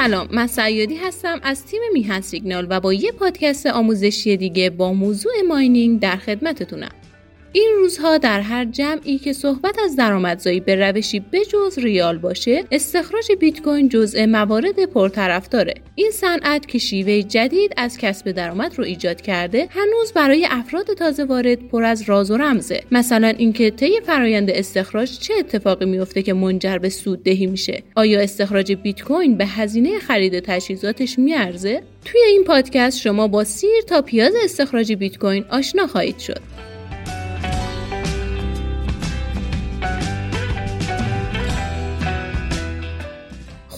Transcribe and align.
سلام 0.00 0.28
من 0.30 0.46
سیادی 0.46 0.96
هستم 0.96 1.40
از 1.42 1.66
تیم 1.66 1.80
میهن 1.92 2.20
سیگنال 2.20 2.66
و 2.70 2.80
با 2.80 2.92
یه 2.92 3.12
پادکست 3.12 3.66
آموزشی 3.66 4.36
دیگه 4.36 4.70
با 4.70 4.92
موضوع 4.92 5.32
ماینینگ 5.48 6.00
در 6.00 6.16
خدمتتونم. 6.16 6.90
این 7.52 7.72
روزها 7.76 8.18
در 8.18 8.40
هر 8.40 8.64
جمعی 8.64 9.18
که 9.18 9.32
صحبت 9.32 9.78
از 9.84 9.96
درآمدزایی 9.96 10.60
به 10.60 10.74
روشی 10.74 11.20
بجز 11.20 11.78
ریال 11.78 12.18
باشه 12.18 12.64
استخراج 12.72 13.32
بیت 13.40 13.62
کوین 13.62 13.88
جزء 13.88 14.26
موارد 14.26 14.84
پرطرفداره. 14.84 15.74
این 15.94 16.10
صنعت 16.10 16.68
که 16.68 16.78
شیوه 16.78 17.22
جدید 17.22 17.72
از 17.76 17.98
کسب 17.98 18.30
درآمد 18.30 18.78
رو 18.78 18.84
ایجاد 18.84 19.20
کرده 19.20 19.68
هنوز 19.70 20.12
برای 20.12 20.46
افراد 20.50 20.86
تازه 20.94 21.24
وارد 21.24 21.68
پر 21.68 21.84
از 21.84 22.02
راز 22.02 22.30
و 22.30 22.36
رمزه. 22.36 22.82
مثلا 22.90 23.28
اینکه 23.28 23.70
طی 23.70 24.00
فرایند 24.00 24.50
استخراج 24.50 25.18
چه 25.18 25.34
اتفاقی 25.38 25.86
میفته 25.86 26.22
که 26.22 26.32
منجر 26.32 26.78
به 26.78 26.88
سوددهی 26.88 27.46
میشه. 27.46 27.82
آیا 27.94 28.20
استخراج 28.20 28.72
بیت 28.72 29.02
کوین 29.02 29.36
به 29.36 29.46
هزینه 29.46 29.98
خرید 29.98 30.40
تجهیزاتش 30.40 31.18
میارزه؟ 31.18 31.82
توی 32.04 32.20
این 32.20 32.44
پادکست 32.44 32.98
شما 32.98 33.28
با 33.28 33.44
سیر 33.44 33.80
تا 33.86 34.02
پیاز 34.02 34.32
استخراج 34.44 34.92
بیت 34.92 35.18
کوین 35.18 35.44
آشنا 35.50 35.86
خواهید 35.86 36.18
شد. 36.18 36.69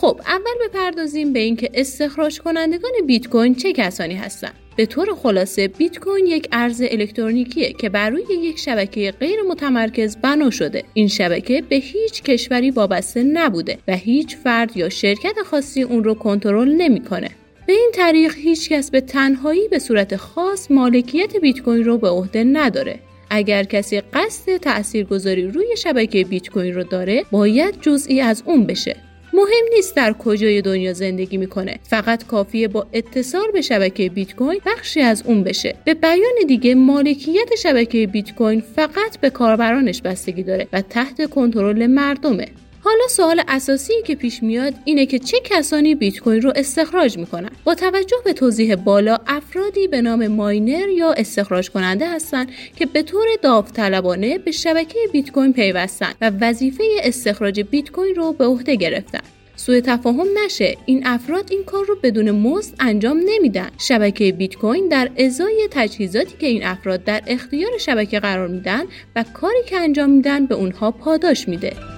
خب 0.02 0.20
اول 0.26 0.68
بپردازیم 0.68 1.32
به 1.32 1.38
اینکه 1.38 1.70
استخراج 1.74 2.40
کنندگان 2.40 2.92
بیت 3.06 3.28
کوین 3.28 3.54
چه 3.54 3.72
کسانی 3.72 4.14
هستند. 4.14 4.54
به 4.76 4.86
طور 4.86 5.14
خلاصه 5.14 5.68
بیت 5.68 5.98
کوین 5.98 6.26
یک 6.26 6.48
ارز 6.52 6.82
الکترونیکیه 6.90 7.72
که 7.72 7.88
بر 7.88 8.10
روی 8.10 8.22
یک 8.42 8.58
شبکه 8.58 9.14
غیر 9.20 9.42
متمرکز 9.48 10.16
بنا 10.16 10.50
شده. 10.50 10.84
این 10.94 11.08
شبکه 11.08 11.62
به 11.68 11.76
هیچ 11.76 12.22
کشوری 12.22 12.70
وابسته 12.70 13.22
نبوده 13.22 13.78
و 13.88 13.96
هیچ 13.96 14.36
فرد 14.36 14.76
یا 14.76 14.88
شرکت 14.88 15.42
خاصی 15.44 15.82
اون 15.82 16.04
رو 16.04 16.14
کنترل 16.14 16.72
نمی‌کنه. 16.72 17.30
به 17.66 17.72
این 17.72 17.90
طریق 17.94 18.34
هیچ 18.36 18.68
کس 18.68 18.90
به 18.90 19.00
تنهایی 19.00 19.68
به 19.68 19.78
صورت 19.78 20.16
خاص 20.16 20.70
مالکیت 20.70 21.36
بیت 21.36 21.60
کوین 21.60 21.84
رو 21.84 21.98
به 21.98 22.08
عهده 22.08 22.44
نداره. 22.44 22.98
اگر 23.30 23.64
کسی 23.64 24.00
قصد 24.00 24.56
تاثیرگذاری 24.56 25.46
روی 25.46 25.76
شبکه 25.76 26.24
بیت 26.24 26.48
کوین 26.48 26.74
رو 26.74 26.84
داره 26.84 27.24
باید 27.30 27.80
جزئی 27.80 28.20
از 28.20 28.42
اون 28.46 28.66
بشه. 28.66 29.11
مهم 29.34 29.64
نیست 29.74 29.96
در 29.96 30.12
کجای 30.12 30.62
دنیا 30.62 30.92
زندگی 30.92 31.36
می‌کنه. 31.36 31.78
فقط 31.82 32.26
کافیه 32.26 32.68
با 32.68 32.86
اتصال 32.92 33.50
به 33.52 33.60
شبکه 33.60 34.08
بیت 34.08 34.34
کوین 34.34 34.60
بخشی 34.66 35.00
از 35.00 35.22
اون 35.26 35.44
بشه. 35.44 35.74
به 35.84 35.94
بیان 35.94 36.34
دیگه 36.48 36.74
مالکیت 36.74 37.54
شبکه 37.62 38.06
بیت 38.06 38.34
کوین 38.34 38.60
فقط 38.60 39.18
به 39.20 39.30
کاربرانش 39.30 40.02
بستگی 40.02 40.42
داره 40.42 40.68
و 40.72 40.80
تحت 40.80 41.30
کنترل 41.30 41.86
مردمه. 41.86 42.48
حالا 42.84 43.08
سوال 43.08 43.42
اساسی 43.48 43.92
که 44.06 44.14
پیش 44.14 44.42
میاد 44.42 44.74
اینه 44.84 45.06
که 45.06 45.18
چه 45.18 45.40
کسانی 45.44 45.94
بیت 45.94 46.18
کوین 46.18 46.42
رو 46.42 46.52
استخراج 46.56 47.18
می‌کنن؟ 47.18 47.50
با 47.64 47.74
توجه 47.74 48.16
به 48.24 48.32
توضیح 48.32 48.74
بالا 48.74 49.18
افرادی 49.26 49.88
به 49.88 50.02
نام 50.02 50.26
ماینر 50.26 50.88
یا 50.88 51.12
استخراج 51.12 51.70
کننده 51.70 52.08
هستند 52.08 52.50
که 52.76 52.86
به 52.86 53.02
طور 53.02 53.26
داوطلبانه 53.42 54.38
به 54.38 54.50
شبکه 54.50 54.98
بیت 55.12 55.30
کوین 55.30 55.52
پیوستن 55.52 56.12
و 56.20 56.30
وظیفه 56.40 56.84
استخراج 57.02 57.60
بیت 57.60 57.90
کوین 57.90 58.14
رو 58.14 58.32
به 58.32 58.46
عهده 58.46 58.76
گرفتن. 58.76 59.20
سوء 59.56 59.80
تفاهم 59.80 60.26
نشه. 60.44 60.76
این 60.86 61.06
افراد 61.06 61.48
این 61.50 61.64
کار 61.64 61.84
رو 61.84 61.96
بدون 62.02 62.30
مزد 62.30 62.74
انجام 62.80 63.20
نمیدن. 63.26 63.70
شبکه 63.78 64.32
بیت 64.32 64.54
کوین 64.54 64.88
در 64.88 65.10
ازای 65.18 65.68
تجهیزاتی 65.70 66.34
که 66.38 66.46
این 66.46 66.64
افراد 66.64 67.04
در 67.04 67.22
اختیار 67.26 67.78
شبکه 67.78 68.20
قرار 68.20 68.48
میدن 68.48 68.82
و 69.16 69.24
کاری 69.34 69.62
که 69.66 69.76
انجام 69.76 70.10
میدن 70.10 70.46
به 70.46 70.54
اونها 70.54 70.90
پاداش 70.90 71.48
میده. 71.48 71.91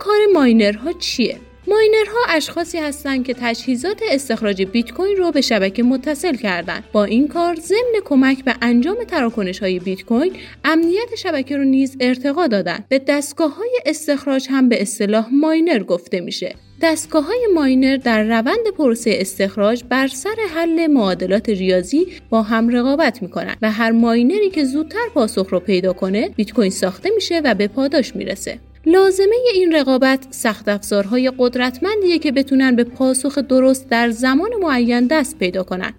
کار 0.00 0.18
ماینرها 0.34 0.92
چیه؟ 0.92 1.36
ماینرها 1.68 2.18
اشخاصی 2.28 2.78
هستند 2.78 3.26
که 3.26 3.34
تجهیزات 3.40 4.00
استخراج 4.10 4.62
بیت 4.62 4.90
کوین 4.90 5.16
رو 5.16 5.30
به 5.30 5.40
شبکه 5.40 5.82
متصل 5.82 6.34
کردند. 6.34 6.84
با 6.92 7.04
این 7.04 7.28
کار 7.28 7.54
ضمن 7.54 8.00
کمک 8.04 8.44
به 8.44 8.54
انجام 8.62 8.96
تراکنش 9.04 9.58
های 9.58 9.78
بیت 9.78 10.02
کوین 10.02 10.32
امنیت 10.64 11.14
شبکه 11.16 11.56
رو 11.56 11.64
نیز 11.64 11.96
ارتقا 12.00 12.46
دادن. 12.46 12.84
به 12.88 12.98
دستگاه 12.98 13.56
های 13.56 13.80
استخراج 13.86 14.46
هم 14.50 14.68
به 14.68 14.82
اصطلاح 14.82 15.28
ماینر 15.32 15.82
گفته 15.82 16.20
میشه. 16.20 16.54
دستگاه 16.82 17.26
های 17.26 17.48
ماینر 17.54 17.96
در 17.96 18.22
روند 18.22 18.68
پروسه 18.78 19.16
استخراج 19.20 19.84
بر 19.88 20.08
سر 20.08 20.36
حل 20.54 20.86
معادلات 20.86 21.48
ریاضی 21.48 22.06
با 22.30 22.42
هم 22.42 22.68
رقابت 22.68 23.22
می‌کنن 23.22 23.56
و 23.62 23.70
هر 23.70 23.90
ماینری 23.90 24.50
که 24.50 24.64
زودتر 24.64 25.08
پاسخ 25.14 25.46
رو 25.50 25.60
پیدا 25.60 25.92
کنه 25.92 26.28
بیت 26.28 26.52
کوین 26.52 26.70
ساخته 26.70 27.10
میشه 27.14 27.40
و 27.44 27.54
به 27.54 27.68
پاداش 27.68 28.16
می‌رسه. 28.16 28.58
لازمه 28.86 29.36
این 29.54 29.72
رقابت 29.72 30.26
سخت 30.30 30.68
افزارهای 30.68 31.32
قدرتمندیه 31.38 32.18
که 32.18 32.32
بتونن 32.32 32.76
به 32.76 32.84
پاسخ 32.84 33.38
درست 33.38 33.88
در 33.88 34.10
زمان 34.10 34.50
معین 34.60 35.06
دست 35.06 35.38
پیدا 35.38 35.62
کنن. 35.62 35.92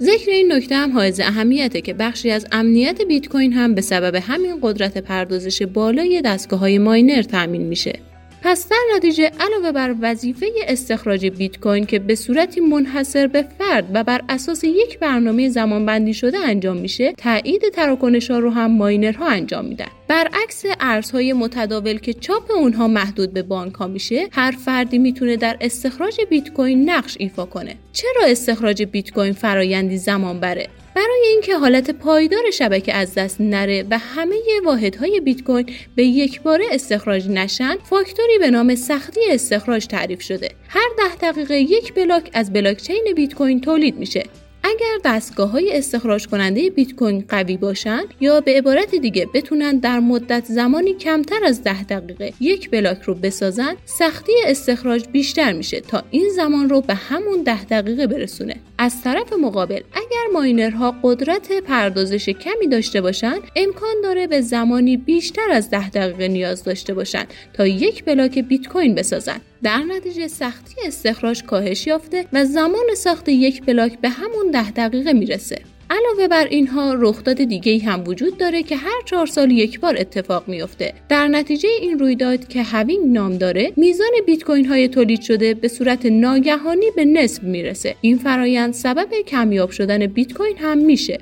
ذکر 0.00 0.30
این 0.30 0.52
نکته 0.52 0.76
هم 0.76 0.92
حائز 0.92 1.20
اهمیته 1.20 1.80
که 1.80 1.94
بخشی 1.94 2.30
از 2.30 2.46
امنیت 2.52 3.02
بیت 3.02 3.28
کوین 3.28 3.52
هم 3.52 3.74
به 3.74 3.80
سبب 3.80 4.14
همین 4.14 4.58
قدرت 4.62 4.98
پردازش 4.98 5.62
بالای 5.62 6.22
دستگاه 6.24 6.60
های 6.60 6.78
ماینر 6.78 7.22
تامین 7.22 7.62
میشه. 7.62 8.11
پس 8.44 8.68
در 8.68 8.76
نتیجه 8.96 9.30
علاوه 9.40 9.72
بر 9.72 9.94
وظیفه 10.00 10.46
استخراج 10.68 11.26
بیت 11.26 11.60
کوین 11.60 11.86
که 11.86 11.98
به 11.98 12.14
صورتی 12.14 12.60
منحصر 12.60 13.26
به 13.26 13.44
فرد 13.58 13.90
و 13.94 14.04
بر 14.04 14.20
اساس 14.28 14.64
یک 14.64 14.98
برنامه 14.98 15.48
زمانبندی 15.48 16.14
شده 16.14 16.38
انجام 16.38 16.76
میشه 16.76 17.12
تایید 17.12 17.62
تراکنش 17.72 18.30
ها 18.30 18.38
رو 18.38 18.50
هم 18.50 18.76
ماینرها 18.76 19.26
انجام 19.26 19.64
میدن. 19.64 19.86
برعکس 20.08 20.64
ارزهای 20.80 21.32
متداول 21.32 21.98
که 21.98 22.14
چاپ 22.14 22.50
اونها 22.50 22.88
محدود 22.88 23.32
به 23.32 23.42
بانک 23.42 23.74
ها 23.74 23.86
میشه 23.86 24.28
هر 24.32 24.50
فردی 24.50 24.98
می‌تونه 24.98 25.36
در 25.36 25.56
استخراج 25.60 26.20
بیت 26.30 26.52
کوین 26.52 26.90
نقش 26.90 27.16
ایفا 27.20 27.44
کنه. 27.44 27.74
چرا 27.92 28.26
استخراج 28.26 28.82
بیت 28.82 29.10
کوین 29.10 29.32
فرایندی 29.32 29.98
زمان 29.98 30.40
بره؟ 30.40 30.68
برای 30.96 31.26
اینکه 31.32 31.56
حالت 31.56 31.90
پایدار 31.90 32.50
شبکه 32.50 32.94
از 32.94 33.14
دست 33.14 33.40
نره 33.40 33.84
و 33.90 33.98
همه 33.98 34.36
واحدهای 34.64 35.20
بیت 35.20 35.42
کوین 35.42 35.66
به 35.94 36.04
یک 36.04 36.42
باره 36.42 36.64
استخراج 36.72 37.28
نشن 37.28 37.76
فاکتوری 37.90 38.38
به 38.38 38.50
نام 38.50 38.74
سختی 38.74 39.20
استخراج 39.30 39.86
تعریف 39.86 40.22
شده. 40.22 40.48
هر 40.68 40.88
ده 40.98 41.30
دقیقه 41.30 41.60
یک 41.60 41.94
بلاک 41.94 42.30
از 42.32 42.52
بلاکچین 42.52 43.12
بیت 43.16 43.34
کوین 43.34 43.60
تولید 43.60 43.96
میشه. 43.96 44.24
اگر 44.64 44.98
دستگاه 45.04 45.50
های 45.50 45.78
استخراج 45.78 46.26
کننده 46.26 46.70
بیت 46.70 46.94
کوین 46.94 47.24
قوی 47.28 47.56
باشند 47.56 48.04
یا 48.20 48.40
به 48.40 48.54
عبارت 48.58 48.94
دیگه 48.94 49.26
بتونن 49.34 49.78
در 49.78 50.00
مدت 50.00 50.44
زمانی 50.44 50.94
کمتر 50.94 51.44
از 51.44 51.62
ده 51.62 51.82
دقیقه 51.82 52.32
یک 52.40 52.70
بلاک 52.70 53.02
رو 53.02 53.14
بسازن 53.14 53.76
سختی 53.84 54.32
استخراج 54.46 55.08
بیشتر 55.08 55.52
میشه 55.52 55.80
تا 55.80 56.02
این 56.10 56.28
زمان 56.28 56.68
رو 56.68 56.80
به 56.80 56.94
همون 56.94 57.42
ده 57.42 57.64
دقیقه 57.64 58.06
برسونه. 58.06 58.56
از 58.82 59.02
طرف 59.02 59.32
مقابل 59.32 59.80
اگر 59.92 60.32
ماینرها 60.32 60.94
قدرت 61.02 61.52
پردازش 61.52 62.28
کمی 62.28 62.66
داشته 62.66 63.00
باشند 63.00 63.40
امکان 63.56 63.94
داره 64.02 64.26
به 64.26 64.40
زمانی 64.40 64.96
بیشتر 64.96 65.50
از 65.50 65.70
ده 65.70 65.90
دقیقه 65.90 66.28
نیاز 66.28 66.64
داشته 66.64 66.94
باشند 66.94 67.26
تا 67.52 67.66
یک 67.66 68.04
بلاک 68.04 68.38
بیت 68.38 68.68
کوین 68.68 68.94
بسازن. 68.94 69.40
در 69.62 69.78
نتیجه 69.78 70.28
سختی 70.28 70.74
استخراج 70.86 71.42
کاهش 71.42 71.86
یافته 71.86 72.26
و 72.32 72.44
زمان 72.44 72.94
ساخت 72.96 73.28
یک 73.28 73.64
بلاک 73.64 73.98
به 73.98 74.08
همون 74.08 74.50
ده 74.50 74.70
دقیقه 74.70 75.12
می‌رسه. 75.12 75.62
علاوه 75.92 76.28
بر 76.28 76.46
اینها 76.46 76.94
رخداد 76.94 77.44
دیگه 77.44 77.78
هم 77.78 78.04
وجود 78.06 78.38
داره 78.38 78.62
که 78.62 78.76
هر 78.76 79.02
چهار 79.04 79.26
سال 79.26 79.50
یک 79.50 79.80
بار 79.80 79.96
اتفاق 79.98 80.48
میافته. 80.48 80.94
در 81.08 81.28
نتیجه 81.28 81.68
این 81.80 81.98
رویداد 81.98 82.48
که 82.48 82.62
halving 82.62 83.12
نام 83.12 83.38
داره 83.38 83.72
میزان 83.76 84.10
بیت 84.26 84.44
کوین 84.44 84.66
های 84.66 84.88
تولید 84.88 85.20
شده 85.20 85.54
به 85.54 85.68
صورت 85.68 86.06
ناگهانی 86.06 86.86
به 86.96 87.04
نصف 87.04 87.42
می‌رسه. 87.42 87.94
این 88.00 88.18
فرایند 88.18 88.74
سبب 88.74 89.08
کمیاب 89.26 89.70
شدن 89.70 90.06
بیت 90.06 90.32
کوین 90.32 90.56
هم 90.58 90.78
میشه. 90.78 91.18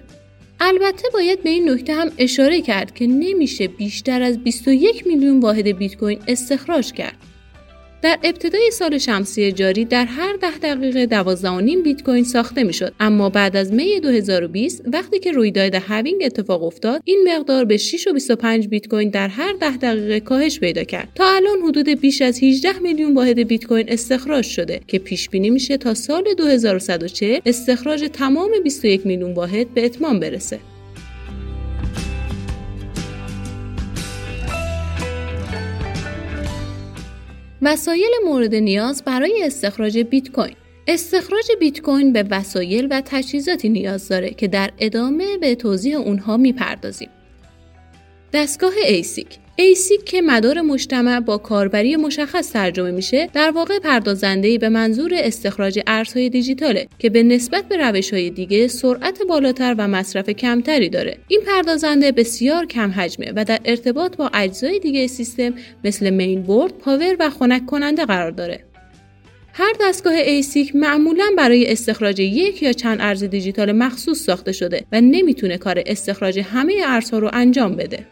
البته 0.60 1.08
باید 1.12 1.42
به 1.42 1.50
این 1.50 1.70
نکته 1.70 1.94
هم 1.94 2.10
اشاره 2.18 2.60
کرد 2.60 2.94
که 2.94 3.06
نمیشه 3.06 3.68
بیشتر 3.68 4.22
از 4.22 4.38
21 4.38 5.06
میلیون 5.06 5.40
واحد 5.40 5.68
بیت 5.68 5.96
کوین 5.96 6.18
استخراج 6.28 6.92
کرد. 6.92 7.29
در 8.02 8.18
ابتدای 8.22 8.70
سال 8.72 8.98
شمسی 8.98 9.52
جاری 9.52 9.84
در 9.84 10.04
هر 10.04 10.36
ده 10.36 10.58
دقیقه 10.58 11.06
12.5 11.06 11.84
بیت 11.84 12.02
کوین 12.02 12.24
ساخته 12.24 12.64
می‌شد. 12.64 12.94
اما 13.00 13.28
بعد 13.28 13.56
از 13.56 13.72
می 13.72 14.00
2020 14.00 14.82
وقتی 14.92 15.18
که 15.18 15.32
رویداد 15.32 15.74
هاوینگ 15.74 16.22
اتفاق 16.24 16.62
افتاد 16.62 17.00
این 17.04 17.28
مقدار 17.28 17.64
به 17.64 17.76
6 17.76 18.06
و 18.06 18.12
25 18.12 18.68
بیت 18.68 18.88
کوین 18.88 19.10
در 19.10 19.28
هر 19.28 19.52
ده 19.52 19.76
دقیقه 19.76 20.20
کاهش 20.20 20.60
پیدا 20.60 20.84
کرد. 20.84 21.08
تا 21.14 21.24
الان 21.34 21.58
حدود 21.68 21.88
بیش 21.88 22.22
از 22.22 22.42
18 22.42 22.78
میلیون 22.78 23.14
واحد 23.14 23.38
بیت 23.38 23.66
کوین 23.66 23.86
استخراج 23.88 24.44
شده 24.44 24.80
که 24.86 24.98
پیش 24.98 25.28
بینی 25.28 25.50
میشه 25.50 25.76
تا 25.76 25.94
سال 25.94 26.24
2140 26.38 27.40
استخراج 27.46 28.08
تمام 28.12 28.50
21 28.64 29.06
میلیون 29.06 29.34
واحد 29.34 29.74
به 29.74 29.84
اتمام 29.84 30.20
برسه. 30.20 30.58
وسایل 37.62 38.10
مورد 38.24 38.54
نیاز 38.54 39.02
برای 39.04 39.42
استخراج 39.44 39.98
بیت 39.98 40.30
کوین 40.30 40.54
استخراج 40.86 41.44
بیت 41.60 41.80
کوین 41.80 42.12
به 42.12 42.24
وسایل 42.30 42.88
و 42.90 43.02
تجهیزاتی 43.04 43.68
نیاز 43.68 44.08
داره 44.08 44.30
که 44.30 44.48
در 44.48 44.70
ادامه 44.78 45.38
به 45.38 45.54
توضیح 45.54 45.96
اونها 45.96 46.36
می‌پردازیم. 46.36 47.08
دستگاه 48.32 48.72
ASIC 48.86 49.38
ASIC 49.62 50.04
که 50.04 50.20
مدار 50.22 50.60
مجتمع 50.60 51.20
با 51.20 51.38
کاربری 51.38 51.96
مشخص 51.96 52.52
ترجمه 52.52 52.90
میشه 52.90 53.30
در 53.32 53.50
واقع 53.50 53.78
پردازنده 53.78 54.58
به 54.58 54.68
منظور 54.68 55.10
استخراج 55.14 55.80
ارزهای 55.86 56.28
دیجیتاله 56.28 56.88
که 56.98 57.10
به 57.10 57.22
نسبت 57.22 57.64
به 57.64 57.76
روش 57.76 58.12
های 58.12 58.30
دیگه 58.30 58.68
سرعت 58.68 59.22
بالاتر 59.28 59.74
و 59.78 59.88
مصرف 59.88 60.30
کمتری 60.30 60.88
داره 60.88 61.16
این 61.28 61.40
پردازنده 61.46 62.12
بسیار 62.12 62.66
کم 62.66 62.90
حجمه 62.90 63.32
و 63.36 63.44
در 63.44 63.58
ارتباط 63.64 64.16
با 64.16 64.30
اجزای 64.34 64.78
دیگه 64.78 65.06
سیستم 65.06 65.54
مثل 65.84 66.10
main 66.10 66.42
board 66.42 66.72
power 66.72 67.16
و 67.20 67.30
خنک 67.30 67.66
کننده 67.66 68.04
قرار 68.04 68.30
داره 68.30 68.64
هر 69.52 69.72
دستگاه 69.80 70.14
ASIC 70.14 70.76
معمولا 70.76 71.26
برای 71.36 71.72
استخراج 71.72 72.20
یک 72.20 72.62
یا 72.62 72.72
چند 72.72 72.98
ارز 73.00 73.24
دیجیتال 73.24 73.72
مخصوص 73.72 74.18
ساخته 74.24 74.52
شده 74.52 74.84
و 74.92 75.00
نمی‌تونه 75.00 75.58
کار 75.58 75.82
استخراج 75.86 76.38
همه 76.38 76.74
ارزها 76.86 77.18
رو 77.18 77.30
انجام 77.32 77.76
بده. 77.76 78.06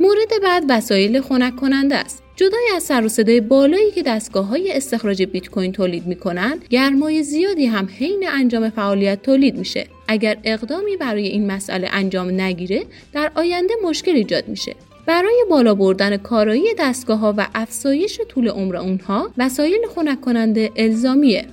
مورد 0.00 0.42
بعد 0.42 0.64
وسایل 0.68 1.20
خنک 1.20 1.56
کننده 1.56 1.94
است. 1.94 2.22
جدای 2.36 2.68
از 2.76 2.82
سر 2.82 3.04
و 3.04 3.08
صدای 3.08 3.40
بالایی 3.40 3.90
که 3.90 4.02
دستگاه 4.02 4.46
های 4.46 4.72
استخراج 4.72 5.22
بیت 5.22 5.48
کوین 5.48 5.72
تولید 5.72 6.06
می‌کنن، 6.06 6.58
گرمای 6.70 7.22
زیادی 7.22 7.66
هم 7.66 7.88
حین 7.98 8.24
انجام 8.28 8.70
فعالیت 8.70 9.22
تولید 9.22 9.58
میشه. 9.58 9.86
اگر 10.08 10.36
اقدامی 10.44 10.96
برای 10.96 11.26
این 11.26 11.46
مسئله 11.46 11.88
انجام 11.92 12.40
نگیره، 12.40 12.82
در 13.12 13.32
آینده 13.34 13.74
مشکل 13.84 14.10
ایجاد 14.10 14.48
میشه. 14.48 14.74
برای 15.06 15.44
بالا 15.50 15.74
بردن 15.74 16.16
کارایی 16.16 16.66
دستگاه 16.78 17.18
ها 17.18 17.34
و 17.36 17.46
افزایش 17.54 18.20
طول 18.28 18.48
عمر 18.48 18.76
اونها 18.76 19.30
وسایل 19.38 19.80
خنک 19.94 20.20
کننده 20.20 20.70
الزامیه. 20.76 21.46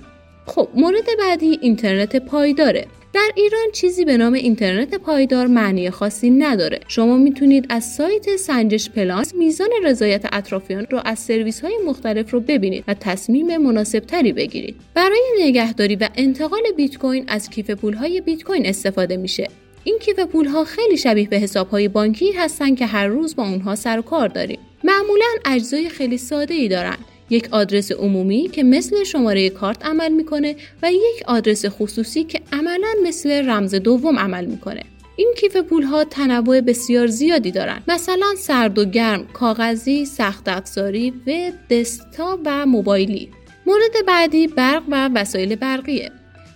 خب 0.45 0.67
مورد 0.75 1.05
بعدی 1.19 1.59
اینترنت 1.61 2.15
پایداره 2.15 2.87
در 3.13 3.31
ایران 3.35 3.71
چیزی 3.73 4.05
به 4.05 4.17
نام 4.17 4.33
اینترنت 4.33 4.95
پایدار 4.95 5.47
معنی 5.47 5.89
خاصی 5.89 6.29
نداره. 6.29 6.79
شما 6.87 7.17
می‌تونید 7.17 7.65
از 7.69 7.93
سایت 7.93 8.35
سنجش 8.35 8.89
پلاس 8.89 9.35
میزان 9.35 9.67
رضایت 9.83 10.25
اطرافیان 10.31 10.87
رو 10.89 11.01
از 11.05 11.19
سرویس 11.19 11.61
های 11.61 11.77
مختلف 11.85 12.31
رو 12.31 12.39
ببینید 12.39 12.83
و 12.87 12.93
تصمیم 12.93 13.57
مناسب 13.57 13.99
تری 13.99 14.33
بگیرید. 14.33 14.75
برای 14.93 15.21
نگهداری 15.39 15.95
و 15.95 16.09
انتقال 16.15 16.61
بیت 16.77 16.97
کوین 16.97 17.23
از 17.27 17.49
کیف 17.49 17.69
پول 17.69 17.93
های 17.93 18.21
بیت 18.21 18.43
کوین 18.43 18.65
استفاده 18.65 19.17
میشه. 19.17 19.47
این 19.83 19.99
کیف 19.99 20.19
پول 20.19 20.45
ها 20.45 20.63
خیلی 20.63 20.97
شبیه 20.97 21.27
به 21.29 21.37
حساب 21.37 21.69
های 21.69 21.87
بانکی 21.87 22.31
هستن 22.31 22.75
که 22.75 22.85
هر 22.85 23.07
روز 23.07 23.35
با 23.35 23.43
اونها 23.43 23.75
سر 23.75 23.99
و 23.99 24.01
کار 24.01 24.27
داریم. 24.27 24.59
معمولا 24.83 25.25
اجزای 25.45 25.89
خیلی 25.89 26.17
ساده 26.17 26.53
ای 26.53 26.67
دارن. 26.67 26.97
یک 27.33 27.47
آدرس 27.51 27.91
عمومی 27.91 28.49
که 28.51 28.63
مثل 28.63 29.03
شماره 29.03 29.49
کارت 29.49 29.85
عمل 29.85 30.11
می‌کنه 30.11 30.55
و 30.83 30.91
یک 30.91 31.23
آدرس 31.27 31.65
خصوصی 31.65 32.23
که 32.23 32.41
عملا 32.51 32.93
مثل 33.03 33.49
رمز 33.49 33.75
دوم 33.75 34.19
عمل 34.19 34.45
می‌کنه. 34.45 34.83
این 35.15 35.33
کیف 35.37 35.57
پول 35.57 35.83
ها 35.83 36.03
تنوع 36.03 36.61
بسیار 36.61 37.07
زیادی 37.07 37.51
دارند. 37.51 37.83
مثلا 37.87 38.35
سرد 38.37 38.79
و 38.79 38.85
گرم، 38.85 39.27
کاغذی، 39.33 40.05
سخت 40.05 40.49
افزاری، 40.49 41.13
وب، 41.27 41.53
دسکتاپ 41.69 42.39
و 42.45 42.65
موبایلی. 42.65 43.29
مورد 43.65 44.05
بعدی 44.07 44.47
برق 44.47 44.83
و 44.89 45.09
وسایل 45.15 45.55
برقیه. 45.55 46.11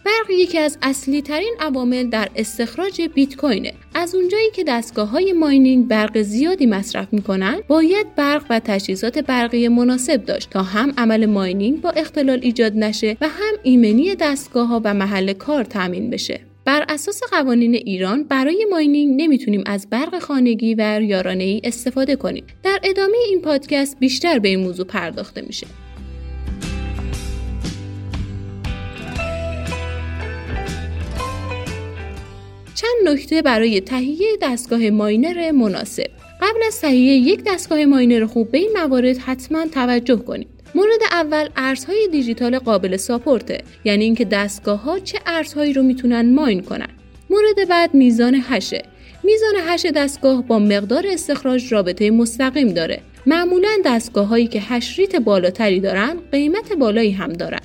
برق 0.07 0.29
یکی 0.29 0.57
از 0.57 0.77
اصلی 0.81 1.21
ترین 1.21 1.55
عوامل 1.59 2.09
در 2.09 2.29
استخراج 2.35 3.01
بیت 3.01 3.35
کوینه. 3.35 3.73
از 3.95 4.15
اونجایی 4.15 4.51
که 4.53 4.63
دستگاه 4.63 5.09
های 5.09 5.33
ماینینگ 5.33 5.87
برق 5.87 6.21
زیادی 6.21 6.65
مصرف 6.65 7.07
می‌کنن، 7.11 7.61
باید 7.67 8.15
برق 8.15 8.45
و 8.49 8.61
تجهیزات 8.65 9.19
برقی 9.19 9.67
مناسب 9.67 10.25
داشت 10.25 10.49
تا 10.49 10.63
هم 10.63 10.93
عمل 10.97 11.25
ماینینگ 11.25 11.81
با 11.81 11.89
اختلال 11.89 12.39
ایجاد 12.41 12.73
نشه 12.75 13.17
و 13.21 13.27
هم 13.27 13.53
ایمنی 13.63 14.15
دستگاه 14.15 14.67
ها 14.67 14.81
و 14.83 14.93
محل 14.93 15.33
کار 15.33 15.63
تامین 15.63 16.09
بشه. 16.09 16.39
بر 16.65 16.85
اساس 16.89 17.21
قوانین 17.31 17.75
ایران 17.75 18.23
برای 18.23 18.65
ماینینگ 18.71 19.21
نمی‌تونیم 19.21 19.63
از 19.65 19.89
برق 19.89 20.19
خانگی 20.19 20.75
و 20.75 20.99
یارانه 21.03 21.43
ای 21.43 21.61
استفاده 21.63 22.15
کنیم. 22.15 22.43
در 22.63 22.79
ادامه 22.83 23.17
این 23.29 23.41
پادکست 23.41 23.99
بیشتر 23.99 24.39
به 24.39 24.49
این 24.49 24.59
موضوع 24.59 24.85
پرداخته 24.85 25.41
میشه. 25.41 25.67
چند 32.77 33.13
نکته 33.13 33.41
برای 33.41 33.81
تهیه 33.81 34.27
دستگاه 34.41 34.89
ماینر 34.89 35.51
مناسب. 35.51 36.07
قبل 36.41 36.59
از 36.67 36.81
تهیه 36.81 37.13
یک 37.13 37.43
دستگاه 37.45 37.85
ماینر 37.85 38.25
خوب 38.25 38.51
به 38.51 38.57
این 38.57 38.69
موارد 38.75 39.17
حتما 39.17 39.65
توجه 39.67 40.15
کنید. 40.15 40.47
مورد 40.75 40.99
اول 41.11 41.49
ارزهای 41.55 42.07
دیجیتال 42.11 42.59
قابل 42.59 42.97
support 42.97 43.55
ه 43.55 43.63
یعنی 43.83 44.03
اینکه 44.03 44.25
دستگاه 44.25 44.81
ها 44.81 44.99
چه 44.99 45.19
ارزهایی 45.25 45.73
رو 45.73 45.83
می‌تونن 45.83 46.33
mine 46.35 46.61
کنن. 46.61 46.89
مورد 47.29 47.69
بعد 47.69 47.93
میزان 47.93 48.35
hash 48.49 48.76
ه 48.76 48.83
میزان 49.23 49.53
hash 49.67 49.85
دستگاه 49.85 50.47
با 50.47 50.59
مقدار 50.59 51.07
استخراج 51.07 51.73
رابطه 51.73 52.11
مستقیم 52.11 52.67
داره. 52.67 53.01
معمولا 53.25 53.69
دستگاه 53.85 54.27
هایی 54.27 54.47
که 54.47 54.61
hash 54.61 54.99
rate 54.99 55.15
بالاتری 55.15 55.79
دارن 55.79 56.17
قیمت 56.31 56.73
بالایی 56.73 57.11
هم 57.11 57.33
دارن. 57.33 57.59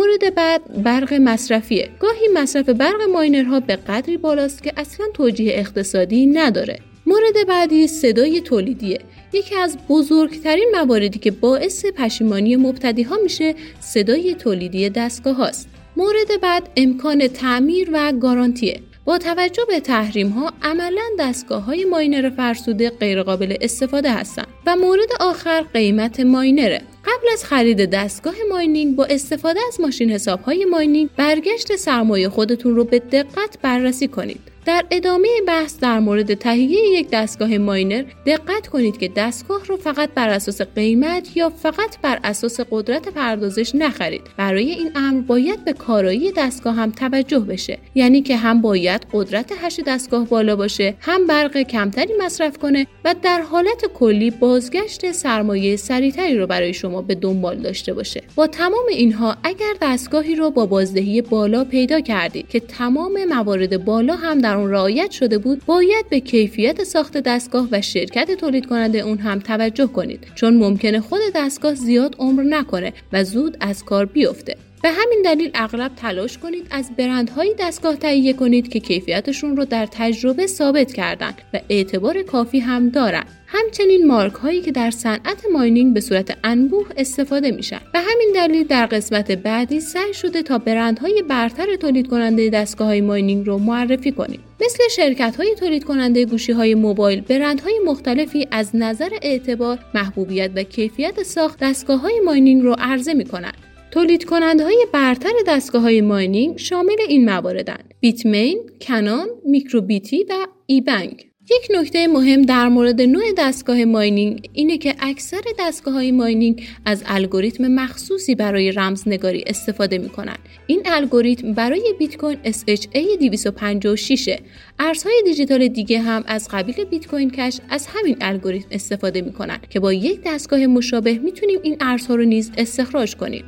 مورد 0.00 0.34
بعد 0.34 0.82
برق 0.82 1.14
مصرفیه. 1.14 1.90
گاهی 2.00 2.28
مصرف 2.34 2.68
برق 2.68 3.02
ماینرها 3.12 3.60
به 3.60 3.76
قدری 3.76 4.16
بالاست 4.16 4.62
که 4.62 4.72
اصلا 4.76 5.06
توجیه 5.14 5.52
اقتصادی 5.54 6.26
نداره. 6.26 6.78
مورد 7.06 7.46
بعدی 7.48 7.86
صدای 7.86 8.40
تولیدیه. 8.40 9.00
یکی 9.32 9.54
از 9.56 9.78
بزرگترین 9.88 10.72
مواردی 10.74 11.18
که 11.18 11.30
باعث 11.30 11.84
پشیمانی 11.86 12.56
مبتدی 12.56 13.02
ها 13.02 13.16
میشه 13.22 13.54
صدای 13.80 14.34
تولیدی 14.34 14.90
دستگاه 14.90 15.36
هاست 15.36 15.68
مورد 15.96 16.40
بعد 16.42 16.70
امکان 16.76 17.28
تعمیر 17.28 17.88
و 17.92 18.12
گارانتیه. 18.12 18.80
با 19.04 19.18
توجه 19.18 19.62
به 19.68 19.80
تحریم 19.80 20.28
ها 20.28 20.52
عملا 20.62 21.04
دستگاه 21.18 21.62
های 21.62 21.84
ماینر 21.84 22.30
فرسوده 22.30 22.90
غیرقابل 22.90 23.56
استفاده 23.60 24.12
هستند 24.12 24.46
و 24.66 24.76
مورد 24.76 25.08
آخر 25.20 25.60
قیمت 25.72 26.20
ماینره. 26.20 26.82
قبل 27.10 27.26
از 27.32 27.44
خرید 27.44 27.90
دستگاه 27.90 28.34
mining 28.50 28.96
با 28.96 29.04
استفاده 29.04 29.60
از 29.68 29.80
ماشین 29.80 30.10
حساب 30.10 30.42
های 30.42 30.64
mining 30.64 31.10
برگشت 31.16 31.76
سرمایه 31.76 32.28
خودتون 32.28 32.76
رو 32.76 32.84
به 32.84 32.98
دقت 32.98 33.58
بررسی 33.62 34.08
کنید. 34.08 34.40
در 34.66 34.84
ادامه 34.90 35.28
بحث 35.46 35.78
در 35.80 35.98
مورد 35.98 36.34
تهیه 36.34 37.00
یک 37.00 37.10
دستگاه 37.12 37.58
ماینر 37.58 38.04
دقت 38.26 38.66
کنید 38.66 38.98
که 38.98 39.08
دستگاه 39.08 39.64
رو 39.64 39.76
فقط 39.76 40.10
بر 40.14 40.28
اساس 40.28 40.62
قیمت 40.62 41.36
یا 41.36 41.50
فقط 41.50 42.00
بر 42.02 42.20
اساس 42.24 42.60
قدرت 42.70 43.08
پردازش 43.08 43.74
نخرید. 43.74 44.22
برای 44.36 44.70
این 44.70 44.90
امر 44.94 45.20
باید 45.20 45.64
به 45.64 45.72
کارایی 45.72 46.32
دستگاه 46.32 46.74
هم 46.74 46.90
توجه 46.90 47.38
بشه. 47.38 47.78
یعنی 47.94 48.22
که 48.22 48.36
هم 48.36 48.60
باید 48.60 49.06
قدرت 49.12 49.52
hash 49.62 49.80
دستگاه 49.86 50.26
بالا 50.26 50.56
باشه 50.56 50.94
هم 51.00 51.26
برق 51.26 51.56
کمتری 51.62 52.12
مصرف 52.20 52.58
کنه 52.58 52.86
و 53.04 53.14
در 53.22 53.40
حالت 53.40 53.86
کلی 53.94 54.30
بازگشت 54.30 55.12
سرمایه 55.12 55.76
سریعتری 55.76 56.38
رو 56.38 56.46
برای 56.46 56.74
شما 56.74 57.02
به 57.02 57.14
دنبال 57.14 57.56
داشته 57.56 57.94
باشه. 57.94 58.22
با 58.34 58.46
تمام 58.46 58.84
اینها 58.90 59.36
اگر 59.42 59.74
دستگاهی 59.82 60.34
رو 60.34 60.50
با 60.50 60.66
بازدهی 60.66 61.22
بالا 61.22 61.64
پیدا 61.64 62.00
کردید 62.00 62.48
که 62.48 62.60
تمام 62.60 63.24
موارد 63.24 63.84
بالا 63.84 64.16
هم 64.16 64.38
در 64.38 64.56
اون 64.60 64.70
رعایت 64.70 65.10
شده 65.10 65.38
بود 65.38 65.62
باید 65.66 66.08
به 66.08 66.20
کیفیت 66.20 66.84
ساخت 66.84 67.16
دستگاه 67.16 67.68
و 67.70 67.80
شرکت 67.80 68.30
تولید 68.30 68.66
کننده 68.66 68.98
اون 68.98 69.18
هم 69.18 69.38
توجه 69.38 69.86
کنید 69.86 70.26
چون 70.34 70.56
ممکنه 70.56 71.00
خود 71.00 71.20
دستگاه 71.34 71.74
زیاد 71.74 72.16
عمر 72.18 72.42
نکنه 72.42 72.92
و 73.12 73.24
زود 73.24 73.56
از 73.60 73.84
کار 73.84 74.04
بیفته 74.04 74.56
به 74.82 74.90
همین 74.90 75.22
دلیل 75.24 75.50
اغلب 75.54 75.94
تلاش 75.96 76.38
کنید 76.38 76.66
از 76.70 76.90
برندهایی 76.96 77.54
دستگاه 77.58 77.96
تهیه 77.96 78.32
کنید 78.32 78.68
که 78.68 78.80
کیفیتشون 78.80 79.56
رو 79.56 79.64
در 79.64 79.88
تجربه 79.90 80.46
ثابت 80.46 80.92
کردن 80.92 81.32
و 81.54 81.60
اعتبار 81.68 82.22
کافی 82.22 82.58
هم 82.58 82.88
دارن. 82.88 83.24
همچنین 83.52 84.06
مارک 84.06 84.32
هایی 84.32 84.60
که 84.60 84.72
در 84.72 84.90
صنعت 84.90 85.44
ماینینگ 85.52 85.94
به 85.94 86.00
صورت 86.00 86.38
انبوه 86.44 86.86
استفاده 86.96 87.50
میشن. 87.50 87.80
به 87.92 87.98
همین 87.98 88.32
دلیل 88.34 88.66
در 88.66 88.86
قسمت 88.86 89.32
بعدی 89.32 89.80
سعی 89.80 90.14
شده 90.14 90.42
تا 90.42 90.58
برندهای 90.58 91.22
برتر 91.28 91.76
تولید 91.76 92.08
کننده 92.08 92.50
دستگاه 92.50 92.88
های 92.88 93.00
ماینینگ 93.00 93.46
رو 93.46 93.58
معرفی 93.58 94.12
کنیم. 94.12 94.40
مثل 94.60 94.82
شرکت 94.90 95.36
های 95.36 95.54
تولید 95.54 95.84
کننده 95.84 96.24
گوشی 96.24 96.52
های 96.52 96.74
موبایل 96.74 97.20
برندهای 97.20 97.80
مختلفی 97.86 98.48
از 98.50 98.70
نظر 98.76 99.10
اعتبار، 99.22 99.78
محبوبیت 99.94 100.50
و 100.56 100.62
کیفیت 100.62 101.22
ساخت 101.22 101.58
دستگاه 101.62 102.00
های 102.00 102.20
ماینینگ 102.20 102.62
رو 102.62 102.76
عرضه 102.78 103.14
می‌کنند. 103.14 103.56
تولید 103.90 104.24
کننده 104.24 104.64
های 104.64 104.86
برتر 104.92 105.32
دستگاه 105.46 105.82
های 105.82 106.00
ماینینگ 106.00 106.58
شامل 106.58 106.96
این 107.08 107.24
مواردند 107.24 107.94
بیتمین، 108.00 108.70
کنان، 108.80 109.28
میکروبیتی 109.44 110.24
و 110.28 110.46
ای 110.66 110.80
بنگ. 110.80 111.29
یک 111.48 111.68
نکته 111.70 112.06
مهم 112.06 112.42
در 112.42 112.68
مورد 112.68 113.00
نوع 113.00 113.22
دستگاه 113.38 113.84
ماینینگ 113.84 114.48
اینه 114.52 114.78
که 114.78 114.94
اکثر 115.00 115.40
دستگاه 115.58 115.94
های 115.94 116.12
ماینینگ 116.12 116.68
از 116.84 117.02
الگوریتم 117.06 117.68
مخصوصی 117.68 118.34
برای 118.34 118.72
رمزنگاری 118.72 119.44
استفاده 119.46 119.98
می 119.98 120.08
کنند. 120.08 120.38
این 120.66 120.82
الگوریتم 120.84 121.52
برای 121.52 121.94
بیت 121.98 122.16
کوین 122.16 122.38
SHA 122.44 123.18
256 123.20 124.38
ارزهای 124.78 125.22
دیجیتال 125.24 125.68
دیگه 125.68 126.00
هم 126.00 126.24
از 126.26 126.48
قبیل 126.48 126.84
بیت 126.84 127.06
کوین 127.06 127.30
کش 127.30 127.58
از 127.68 127.86
همین 127.86 128.16
الگوریتم 128.20 128.68
استفاده 128.70 129.20
می 129.20 129.32
کنند 129.32 129.68
که 129.68 129.80
با 129.80 129.92
یک 129.92 130.20
دستگاه 130.26 130.66
مشابه 130.66 131.18
می‌تونیم 131.18 131.60
این 131.62 131.76
ارزها 131.80 132.14
رو 132.14 132.24
نیز 132.24 132.52
استخراج 132.56 133.16
کنیم. 133.16 133.44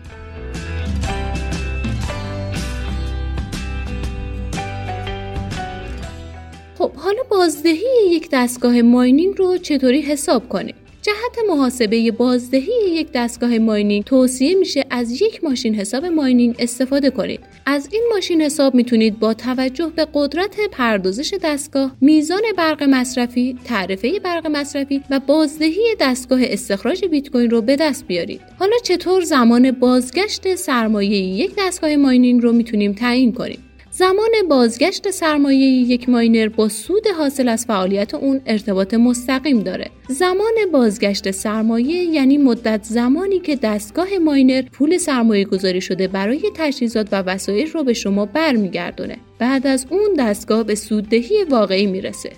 حالا 7.04 7.22
بازدهی 7.30 7.84
یک 8.10 8.28
دستگاه 8.32 8.82
ماینینگ 8.82 9.34
رو 9.38 9.58
چطوری 9.58 10.00
حساب 10.00 10.48
کنیم 10.48 10.74
جهت 11.02 11.48
محاسبه 11.48 12.10
بازدهی 12.10 12.72
یک 12.90 13.08
دستگاه 13.14 13.58
ماینینگ 13.58 14.04
توصیه 14.04 14.54
میشه 14.54 14.84
از 14.90 15.22
یک 15.22 15.44
ماشین 15.44 15.74
حساب 15.74 16.04
ماینینگ 16.06 16.56
استفاده 16.58 17.10
کنید. 17.10 17.40
از 17.66 17.88
این 17.92 18.02
ماشین 18.14 18.42
حساب 18.42 18.74
می‌تونید 18.74 19.18
با 19.18 19.34
توجه 19.34 19.92
به 19.96 20.06
قدرت 20.14 20.56
پردازش 20.72 21.34
دستگاه، 21.42 21.96
میزان 22.00 22.42
برق 22.56 22.82
مصرفی، 22.82 23.58
تعرفه 23.64 24.20
برق 24.20 24.46
مصرفی 24.46 25.02
و 25.10 25.20
بازدهی 25.20 25.96
دستگاه 26.00 26.40
استخراج 26.42 27.04
بیت 27.04 27.30
کوین 27.30 27.50
رو 27.50 27.62
به 27.62 27.76
دست 27.76 28.06
بیارید. 28.06 28.40
حالا 28.58 28.76
چطور 28.84 29.22
زمان 29.22 29.70
بازگشت 29.70 30.54
سرمایه 30.54 31.18
یک 31.18 31.52
دستگاه 31.58 31.96
ماینینگ 31.96 32.42
رو 32.42 32.52
می‌تونیم 32.52 32.92
تعیین 32.92 33.32
کنیم؟ 33.32 33.58
زمان 33.94 34.30
بازگشت 34.48 35.10
سرمایه 35.10 35.66
یک 35.66 36.08
ماینر 36.08 36.48
با 36.48 36.68
سود 36.68 37.06
حاصل 37.18 37.48
از 37.48 37.66
فعالیت 37.66 38.14
اون 38.14 38.40
ارتباط 38.46 38.94
مستقیم 38.94 39.60
داره. 39.60 39.90
زمان 40.08 40.52
بازگشت 40.72 41.30
سرمایه 41.30 42.04
یعنی 42.04 42.38
مدت 42.38 42.84
زمانی 42.84 43.40
که 43.40 43.56
دستگاه 43.56 44.08
ماینر 44.24 44.62
پول 44.62 44.98
سرمایه 44.98 45.44
گذاری 45.44 45.80
شده 45.80 46.08
برای 46.08 46.42
تجهیزات 46.56 47.08
و 47.12 47.22
وسایل 47.22 47.70
رو 47.70 47.84
به 47.84 47.92
شما 47.92 48.26
برمیگردونه. 48.26 49.16
بعد 49.38 49.66
از 49.66 49.86
اون 49.90 50.10
دستگاه 50.18 50.62
به 50.62 50.74
سوددهی 50.74 51.44
واقعی 51.50 51.86
می‌رسه. 51.86 52.32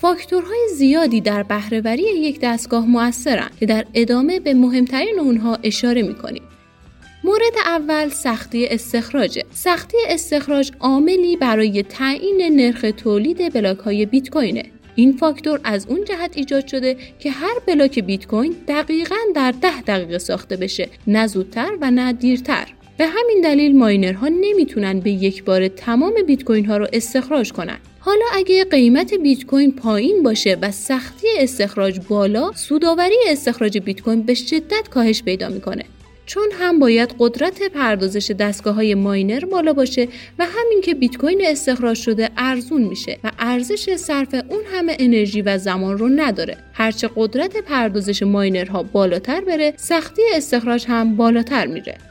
فاکتورهای 0.00 0.68
زیادی 0.74 1.20
در 1.20 1.42
بهرهوری 1.42 2.02
یک 2.02 2.40
دستگاه 2.42 2.86
موثرن 2.86 3.50
که 3.60 3.66
در 3.66 3.84
ادامه 3.94 4.40
به 4.40 4.54
مهمترین 4.54 5.20
اونها 5.20 5.58
اشاره 5.62 6.02
می‌کنیم. 6.02 6.42
مورد 7.24 7.52
اول 7.66 8.08
سختی 8.08 8.66
استخراج. 8.66 9.38
سختی 9.52 9.96
استخراج 10.08 10.72
عاملی 10.80 11.36
برای 11.36 11.82
تعیین 11.82 12.60
نرخ 12.60 12.86
تولید 12.96 13.52
بلاک 13.52 13.78
های 13.78 14.06
بیت 14.06 14.30
کوینه 14.30 14.62
این 14.94 15.16
فاکتور 15.16 15.60
از 15.64 15.86
اون 15.88 16.04
جهت 16.04 16.36
ایجاد 16.36 16.66
شده 16.66 16.96
که 17.18 17.30
هر 17.30 17.54
بلاک 17.66 17.98
بیت 17.98 18.26
کوین 18.26 18.54
دقیقا 18.68 19.16
در 19.34 19.54
ده 19.62 19.82
دقیقه 19.82 20.18
ساخته 20.18 20.56
بشه 20.56 20.88
نه 21.06 21.26
زودتر 21.26 21.70
و 21.80 21.90
نه 21.90 22.12
دیرتر. 22.12 22.66
به 22.98 23.06
همین 23.06 23.40
دلیل 23.44 23.78
ماینرها 23.78 24.28
نمی‌تونن 24.28 25.00
به 25.00 25.10
یک 25.10 25.44
بار 25.44 25.68
تمام 25.68 26.14
بیت 26.26 26.44
کوین 26.44 26.66
ها 26.66 26.76
رو 26.76 26.86
استخراج 26.92 27.52
کنن. 27.52 27.78
حالا 27.98 28.24
اگه 28.32 28.64
قیمت 28.64 29.14
بیت 29.14 29.44
کوین 29.44 29.72
پایین 29.72 30.22
باشه 30.22 30.58
و 30.62 30.70
سختی 30.70 31.28
استخراج 31.38 32.00
بالا 32.08 32.52
سوداوری 32.52 33.16
استخراج 33.28 33.78
بیت 33.78 34.00
کوین 34.00 34.22
به 34.22 34.34
شدت 34.34 34.88
کاهش 34.90 35.22
پیدا 35.22 35.48
می‌کنه. 35.48 35.84
چون 36.30 36.48
هم 36.52 36.78
باید 36.78 37.14
قدرت 37.18 37.62
پردازش 37.62 38.30
دستگاه 38.30 38.74
های 38.74 38.94
ماینر 38.94 39.44
بالا 39.44 39.72
باشه 39.72 40.08
و 40.38 40.46
همین 40.46 40.80
که 40.80 40.94
بیت 40.94 41.16
کوین 41.16 41.42
استخراج 41.46 41.96
شده 41.96 42.30
ارزون 42.36 42.82
میشه 42.82 43.18
و 43.24 43.30
ارزش 43.38 43.96
صرف 43.96 44.34
اون 44.48 44.60
همه 44.72 44.96
انرژی 44.98 45.42
و 45.42 45.58
زمان 45.58 45.98
رو 45.98 46.08
نداره. 46.08 46.56
هرچه 46.72 47.10
قدرت 47.16 47.56
پردازش 47.56 48.22
ماینرها 48.22 48.82
بالاتر 48.82 49.40
بره 49.40 49.74
سختی 49.76 50.22
استخراج 50.34 50.86
هم 50.88 51.16
بالاتر 51.16 51.66
میره. 51.66 52.09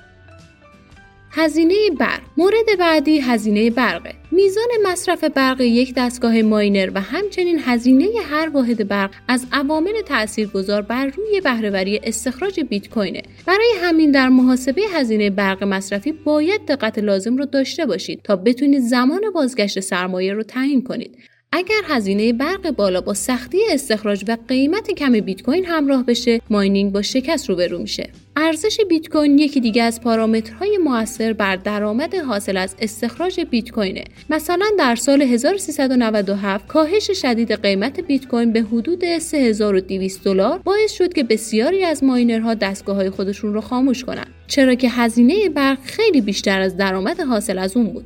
هزینه 1.32 1.76
برق. 2.00 2.22
مورد 2.38 2.80
بعدی 2.80 3.20
هزینه 3.20 3.70
برقه 3.70 4.14
میزان 4.32 4.68
مصرف 4.86 5.24
برق 5.24 5.62
یک 5.62 5.94
دستگاه 5.98 6.42
ماینر 6.42 6.92
و 6.96 7.02
همچنین 7.02 7.60
هزینه 7.66 8.08
هر 8.30 8.50
واحد 8.50 8.88
برق 8.88 9.12
از 9.28 9.46
عوامل 9.52 10.02
تاثیرگذار 10.02 10.82
بر 10.82 11.06
روی 11.06 11.42
بهرهوری 11.42 12.00
استخراج 12.04 12.60
بیت 12.60 12.90
کوینه 12.90 13.22
برای 13.46 13.74
همین 13.82 14.12
در 14.12 14.30
محاسبه 14.30 14.82
هزینه 14.94 15.30
برق 15.30 15.64
مصرفی 15.64 16.12
باید 16.12 16.66
دقت 16.66 17.00
لازم 17.00 17.38
رو 17.38 17.46
داشته 17.46 17.86
باشید 17.86 18.22
تا 18.24 18.36
بتونید 18.36 18.82
زمان 18.82 19.22
بازگشت 19.34 19.80
سرمایه 19.80 20.34
رو 20.34 20.44
تعیین 20.44 20.84
کنید. 20.84 21.18
اگر 21.52 21.82
هزینه 21.88 22.34
برق 22.34 22.72
بالا 22.72 23.02
با 23.02 23.14
سختی 23.14 23.58
استخراج 23.72 24.26
و 24.28 24.38
قیمت 24.48 24.92
کم 24.92 25.20
بیت 25.20 25.42
کوین 25.42 25.66
همراه 25.66 26.04
بشه 26.04 26.42
ماینینگ 26.50 26.92
با 26.92 27.02
شکست 27.02 27.50
روبرو 27.50 27.78
میشه. 27.78 28.10
ارزش 28.36 28.80
بیت 28.90 29.10
کوین 29.10 29.40
یکی 29.40 29.60
دیگه 29.60 29.84
از 29.84 30.02
پارامترهای 30.02 30.78
موثر 30.78 31.34
بر 31.34 31.56
درآمد 31.56 32.16
حاصل 32.16 32.58
از 32.58 32.76
استخراج 32.80 33.40
بیت 33.40 33.72
کوینه 33.72 34.04
مثلا 34.30 34.66
در 34.80 34.96
سال 34.96 35.22
1397 35.22 36.68
کاهش 36.68 37.12
شدید 37.12 37.52
قیمت 37.52 38.00
بیت 38.00 38.28
کوین 38.28 38.54
به 38.54 38.62
حدود 38.62 39.18
3200 39.20 40.24
دلار 40.24 40.58
باعث 40.58 40.92
شد 40.92 41.14
که 41.14 41.24
بسیاری 41.24 41.84
از 41.84 42.04
ماینرها 42.04 42.54
دستگاه 42.54 42.96
های 42.96 43.10
خودشون 43.10 43.54
رو 43.54 43.62
خاموش 43.62 44.04
کنند 44.04 44.28
چرا 44.48 44.76
که 44.76 44.90
هزینه 44.90 45.50
برق 45.50 45.78
خیلی 45.84 46.22
بیشتر 46.22 46.62
از 46.62 46.78
درآمد 46.78 47.20
حاصل 47.20 47.58
از 47.58 47.78
اون 47.78 47.88
بود. 47.88 48.06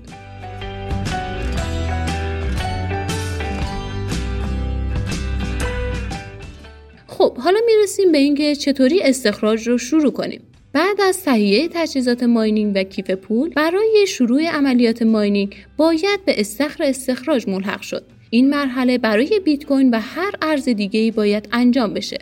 خب 7.18 7.38
حالا 7.38 7.60
می‌رسیم 7.66 8.12
به 8.12 8.18
اینکه 8.18 8.56
چطوری 8.56 9.02
استخراج 9.02 9.68
رو 9.68 9.78
شروع 9.78 10.12
کنیم. 10.12 10.42
بعد 10.74 11.02
از 11.02 11.24
تهیه 11.24 11.70
تجهیزات 11.74 12.24
ماینینگ 12.24 12.72
و 12.76 12.84
کیف 12.84 13.12
پول 13.12 13.50
برای 13.50 14.06
شروع 14.08 14.46
عملیات 14.46 15.02
ماینینگ 15.02 15.56
باید 15.78 16.26
به 16.26 16.40
استخر 16.40 16.84
استخراج 16.84 17.48
ملحق 17.48 17.82
شد. 17.82 18.04
این 18.30 18.50
مرحله 18.50 18.98
برای 18.98 19.40
بیت 19.46 19.66
کوین 19.66 19.90
و 19.90 20.00
هر 20.00 20.32
ارز 20.42 20.70
دیگه 20.70 21.00
ای 21.00 21.12
باید 21.12 21.50
انجام 21.52 21.94
بشه. 21.94 22.18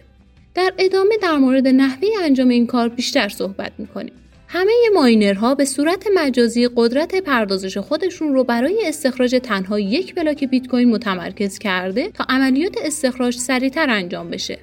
در 0.55 0.73
ادامه 0.77 1.17
در 1.21 1.37
مورد 1.37 1.67
نحوه 1.67 2.07
انجام 2.23 2.49
این 2.49 2.67
کار 2.67 2.89
بیشتر 2.89 3.29
صحبت 3.29 3.71
می‌کنیم. 3.77 4.13
همه 4.47 4.73
ماینرها 4.93 5.55
به 5.55 5.65
صورت 5.65 6.07
مجازی 6.15 6.69
قدرت 6.75 7.15
پردازش 7.15 7.77
خودشون 7.77 8.33
رو 8.33 8.43
برای 8.43 8.87
استخراج 8.87 9.35
تنها 9.43 9.79
یک 9.79 10.15
بلاک 10.15 10.43
بیت 10.43 10.67
کوین 10.67 10.89
متمرکز 10.89 11.59
کرده 11.59 12.09
تا 12.09 12.25
عملیات 12.29 12.75
استخراج 12.85 13.37
سریعتر 13.37 13.89
انجام 13.89 14.29
بشه. 14.29 14.59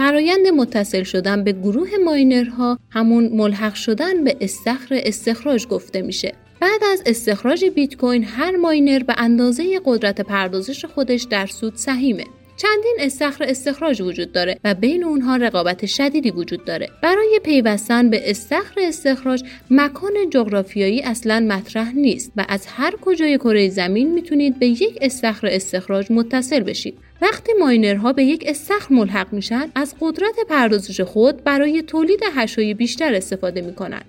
فرایند 0.00 0.46
متصل 0.46 1.02
شدن 1.02 1.44
به 1.44 1.52
گروه 1.52 1.88
ماینرها 2.04 2.78
همون 2.90 3.28
ملحق 3.32 3.74
شدن 3.74 4.24
به 4.24 4.36
استخر 4.40 5.00
استخراج 5.04 5.66
گفته 5.66 6.02
میشه. 6.02 6.34
بعد 6.60 6.84
از 6.92 7.02
استخراج 7.06 7.64
بیت 7.64 7.96
کوین 7.96 8.24
هر 8.24 8.56
ماینر 8.56 9.02
به 9.02 9.14
اندازه 9.18 9.80
قدرت 9.84 10.20
پردازش 10.20 10.84
خودش 10.84 11.22
در 11.22 11.46
سود 11.46 11.76
سهیمه. 11.76 12.24
چندین 12.62 12.96
استخر 12.98 13.44
استخراج 13.44 14.02
وجود 14.02 14.32
داره 14.32 14.58
و 14.64 14.74
بین 14.74 15.04
اونها 15.04 15.36
رقابت 15.36 15.86
شدیدی 15.86 16.30
وجود 16.30 16.64
داره. 16.64 16.88
برای 17.02 17.40
پیوستن 17.44 18.10
به 18.10 18.30
استخر 18.30 18.80
استخراج 18.80 19.42
مکان 19.70 20.12
جغرافیایی 20.30 21.02
اصلا 21.02 21.40
مطرح 21.40 21.92
نیست 21.92 22.32
و 22.36 22.44
از 22.48 22.66
هر 22.66 22.94
کجای 23.00 23.38
کره 23.38 23.68
زمین 23.68 24.12
می‌تونید 24.12 24.58
به 24.58 24.66
یک 24.66 24.98
استخر 25.00 25.46
استخراج 25.46 26.06
متصل 26.12 26.60
بشید. 26.60 26.98
وقتی 27.22 27.52
ماینرها 27.60 28.12
به 28.12 28.24
یک 28.24 28.44
استخر 28.46 28.94
ملحق 28.94 29.32
میشن 29.32 29.70
از 29.74 29.94
قدرت 30.00 30.34
پردازش 30.48 31.00
خود 31.00 31.44
برای 31.44 31.82
تولید 31.82 32.20
هشای 32.34 32.74
بیشتر 32.74 33.14
استفاده 33.14 33.60
می‌کنن. 33.60 34.02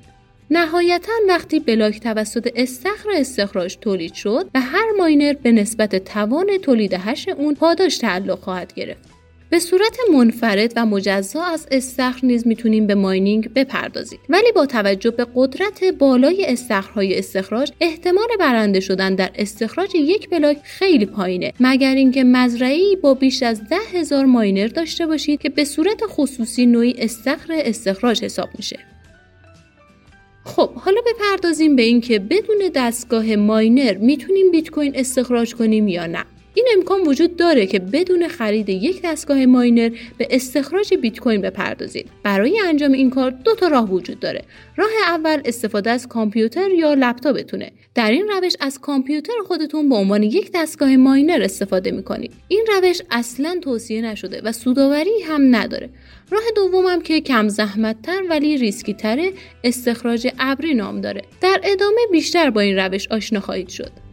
نهایتا 0.54 1.12
وقتی 1.28 1.60
بلاک 1.60 2.00
توسط 2.00 2.50
استخر 2.56 3.10
استخراج 3.16 3.78
تولید 3.82 4.14
شد 4.14 4.50
و 4.56 4.62
هر 4.62 4.86
ماینر 4.98 5.34
به 5.34 5.52
نسبت 5.52 5.96
توان 5.96 6.58
تولید 6.62 6.94
hash 6.94 7.30
اون 7.30 7.56
پاداش 7.56 7.98
تعلق 7.98 8.40
خواهد 8.40 8.74
گرفت. 8.74 9.10
به 9.50 9.60
صورت 9.60 9.98
منفرد 10.14 10.74
و 10.76 10.86
مجزا 10.86 11.44
از 11.44 11.68
استخر 11.72 12.20
نیز 12.26 12.48
می‌تونیم 12.48 12.88
به 12.88 12.96
mining 12.96 13.54
بپردازیم. 13.54 14.20
ولی 14.30 14.52
با 14.52 14.66
توجه 14.66 15.12
به 15.12 15.28
قدرت 15.36 15.84
بالای 15.84 16.46
استخرهای 16.46 17.20
استخراج 17.20 17.72
احتمال 17.82 18.28
برنده 18.40 18.80
شدن 18.80 19.16
در 19.16 19.30
استخراج 19.36 19.96
یک 19.96 20.30
بلاک 20.30 20.58
خیلی 20.64 21.06
پایینه. 21.06 21.54
مگر 21.60 21.96
اینکه 21.96 22.24
مزرعی 22.24 22.96
با 22.96 23.14
بیش 23.14 23.44
از 23.44 23.62
ده 23.70 24.00
هزار 24.00 24.26
ماینر 24.26 24.68
داشته 24.68 25.08
باشید 25.08 25.42
که 25.42 25.50
به 25.50 25.66
صورت 25.66 26.02
خصوصی 26.08 26.66
نوعی 26.66 26.96
استخر 26.98 27.54
استخراج 27.54 28.24
حساب 28.24 28.50
میشه. 28.58 28.80
خب 30.44 30.74
حالا 30.74 31.02
بپردازیم 31.08 31.76
به 31.76 31.82
اینکه 31.82 32.20
بدون 32.20 32.58
دستگاه 32.76 33.36
ماینر 33.36 33.98
می‌تونیم 33.98 34.52
بیت 34.52 34.70
کوین 34.70 34.92
استخراج 34.96 35.56
کنیم 35.56 35.88
یا 35.88 36.06
نه. 36.06 36.26
این 36.54 36.68
امکان 36.78 37.02
وجود 37.02 37.36
داره 37.36 37.66
که 37.66 37.80
بدون 37.80 38.28
خرید 38.28 38.70
یک 38.70 39.02
دستگاه 39.04 39.46
ماینر 39.46 39.90
به 40.18 40.28
استخراج 40.32 40.94
بیت 40.94 41.20
کوین 41.20 41.42
بپردازید. 41.42 42.10
برای 42.24 42.60
انجام 42.68 42.92
این 42.92 43.10
کار 43.10 43.32
دو 43.32 43.56
تا 43.56 43.68
راه 43.68 43.92
وجود 43.92 44.20
داره. 44.20 44.42
راه 44.78 44.90
اول 45.08 45.42
استفاده 45.46 45.90
از 45.92 46.08
کامپیوتر 46.08 46.70
یا 46.70 46.94
لپتاپتونه. 46.94 47.72
در 47.96 48.12
این 48.12 48.28
روش 48.28 48.54
از 48.60 48.80
کامپیوتر 48.80 49.34
خودتون 49.48 49.90
به 49.90 49.96
عنوان 49.96 50.24
یک 50.24 50.52
دستگاه 50.54 50.96
ماینر 50.96 51.42
استفاده 51.44 51.92
می‌کنید. 51.92 52.32
این 52.48 52.66
روش 52.76 53.02
اصلا 53.12 53.60
توصیه 53.62 54.02
نشده 54.02 54.42
و 54.44 54.52
سوداوری 54.52 55.22
هم 55.28 55.56
نداره. 55.56 55.90
راه 56.32 56.44
دومم 56.56 57.02
که 57.02 57.22
کم 57.22 57.48
زحمتتر 57.48 58.22
ولی 58.30 58.58
ریسکی 58.58 58.94
تره 58.94 59.34
استخراج 59.64 60.28
ابری 60.40 60.74
نام 60.74 61.02
داره. 61.02 61.22
در 61.42 61.62
ادامه 61.64 62.02
بیشتر 62.12 62.50
با 62.50 62.62
این 62.62 62.78
روش 62.78 63.08
آشنا 63.08 63.40
خواهید 63.40 63.70
شد. 63.70 64.11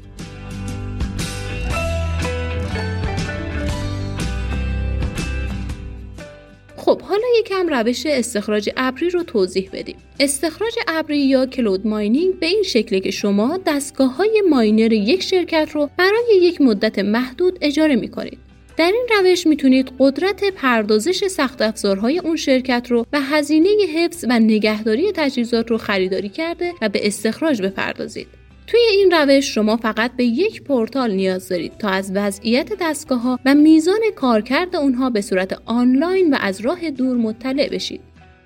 خب 6.88 7.00
حالا 7.00 7.22
یکم 7.38 7.68
روش 7.68 8.06
استخراج 8.06 8.70
ابری 8.76 9.10
رو 9.10 9.22
توضیح 9.22 9.70
بدیم 9.72 9.96
استخراج 10.20 10.72
ابری 10.88 11.18
یا 11.18 11.46
کلود 11.46 11.86
ماینینگ 11.86 12.38
به 12.38 12.46
این 12.46 12.62
شکله 12.62 13.00
که 13.00 13.10
شما 13.10 13.58
دستگاه 13.66 14.16
های 14.16 14.42
ماینر 14.50 14.92
یک 14.92 15.22
شرکت 15.22 15.70
رو 15.72 15.90
برای 15.96 16.36
یک 16.42 16.60
مدت 16.60 16.98
محدود 16.98 17.58
اجاره 17.60 17.96
می 17.96 18.08
کنید. 18.08 18.38
در 18.76 18.92
این 18.92 19.06
روش 19.18 19.46
می‌تونید 19.46 19.92
قدرت 19.98 20.44
پردازش 20.44 21.26
سخت 21.26 21.62
افزارهای 21.62 22.18
اون 22.18 22.36
شرکت 22.36 22.86
رو 22.90 23.06
و 23.12 23.20
هزینه 23.20 23.68
حفظ 23.94 24.24
و 24.28 24.38
نگهداری 24.38 25.12
تجهیزات 25.12 25.70
رو 25.70 25.78
خریداری 25.78 26.28
کرده 26.28 26.72
و 26.82 26.88
به 26.88 27.06
استخراج 27.06 27.62
بپردازید. 27.62 28.37
توی 28.68 28.80
این 28.80 29.10
روش 29.10 29.54
شما 29.54 29.76
فقط 29.76 30.12
به 30.16 30.24
یک 30.24 30.62
پورتال 30.62 31.10
نیاز 31.10 31.48
دارید 31.48 31.78
تا 31.78 31.88
از 31.88 32.12
وضعیت 32.14 32.72
دستگاه 32.80 33.20
ها 33.20 33.40
و 33.44 33.54
میزان 33.54 34.00
کارکرد 34.16 34.76
اونها 34.76 35.10
به 35.10 35.20
صورت 35.20 35.58
آنلاین 35.64 36.34
و 36.34 36.36
از 36.40 36.60
راه 36.60 36.90
دور 36.90 37.16
مطلع 37.16 37.68
بشید. 37.68 38.00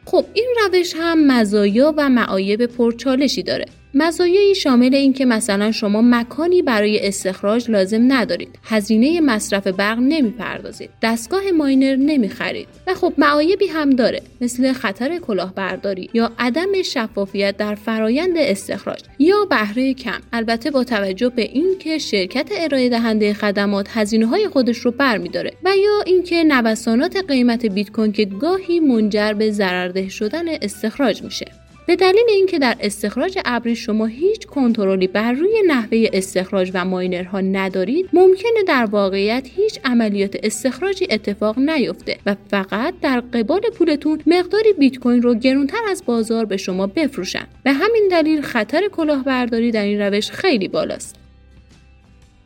خب 0.04 0.24
این 0.34 0.54
روش 0.64 0.94
هم 0.98 1.26
مزایا 1.26 1.94
و 1.96 2.08
معایب 2.08 2.66
پرچالشی 2.66 3.42
داره 3.42 3.66
مزایایی 3.94 4.54
شامل 4.54 4.94
این 4.94 5.12
که 5.12 5.24
مثلا 5.24 5.72
شما 5.72 6.02
مکانی 6.02 6.62
برای 6.62 7.06
استخراج 7.06 7.70
لازم 7.70 8.12
ندارید. 8.12 8.58
هزینه 8.64 9.20
مصرف 9.20 9.66
برق 9.66 9.98
نمی‌پردازید. 9.98 10.90
دستگاه 11.02 11.42
ماینر 11.50 11.96
نمی‌خرید. 11.96 12.68
و 12.86 12.94
خب 12.94 13.12
معایبی 13.18 13.66
هم 13.66 13.90
داره 13.90 14.22
مثل 14.40 14.72
خطر 14.72 15.18
کلاهبرداری 15.18 16.10
یا 16.14 16.32
عدم 16.38 16.82
شفافیت 16.84 17.56
در 17.56 17.74
فرایند 17.74 18.34
استخراج 18.36 19.00
یا 19.18 19.44
بهره 19.50 19.94
کم. 19.94 20.20
البته 20.32 20.70
با 20.70 20.84
توجه 20.84 21.28
به 21.28 21.42
اینکه 21.42 21.98
شرکت 21.98 22.48
ارائه 22.56 22.88
دهنده 22.88 23.34
خدمات 23.34 23.86
هزینه 23.90 24.26
های 24.26 24.48
خودش 24.48 24.78
رو 24.78 24.90
برمیداره 24.90 25.52
و 25.64 25.76
یا 25.76 26.02
اینکه 26.06 26.44
نوسانات 26.44 27.16
قیمت 27.28 27.66
بیت 27.66 27.90
کوین 27.90 28.12
که 28.12 28.24
گاهی 28.24 28.80
منجر 28.80 29.32
به 29.32 29.50
ضررده 29.50 30.08
شدن 30.08 30.48
استخراج 30.48 31.22
میشه. 31.22 31.46
به 31.86 31.96
دلیل 31.96 32.24
اینکه 32.28 32.58
در 32.58 32.76
استخراج 32.80 33.38
ابری 33.44 33.76
شما 33.76 34.06
هیچ 34.06 34.46
کنترلی 34.46 35.06
بر 35.06 35.32
روی 35.32 35.62
نحوه 35.66 36.08
استخراج 36.12 36.70
و 36.74 36.84
ماینرها 36.84 37.40
ندارید 37.40 38.08
ممکنه 38.12 38.62
در 38.68 38.84
واقعیت 38.84 39.48
هیچ 39.56 39.78
عملیات 39.84 40.36
استخراجی 40.42 41.06
اتفاق 41.10 41.58
نیفته 41.58 42.16
و 42.26 42.36
فقط 42.50 42.94
در 43.02 43.20
قبال 43.20 43.60
پولتون 43.60 44.22
مقداری 44.26 44.72
بیت 44.72 44.98
کوین 44.98 45.22
رو 45.22 45.34
گرونتر 45.34 45.80
از 45.90 46.02
بازار 46.06 46.44
به 46.44 46.56
شما 46.56 46.86
بفروشن. 46.86 47.46
به 47.62 47.72
همین 47.72 48.08
دلیل 48.10 48.40
خطر 48.40 48.88
کلاهبرداری 48.92 49.70
در 49.70 49.84
این 49.84 50.00
روش 50.00 50.30
خیلی 50.30 50.68
بالاست. 50.68 51.16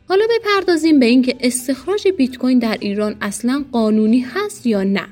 حالا 0.09 0.25
بپردازیم 0.39 0.99
به 0.99 1.05
اینکه 1.05 1.35
استخراج 1.39 2.07
بیت 2.07 2.37
کوین 2.37 2.59
در 2.59 2.77
ایران 2.79 3.15
اصلا 3.21 3.65
قانونی 3.71 4.19
هست 4.19 4.65
یا 4.65 4.83
نه. 4.83 5.07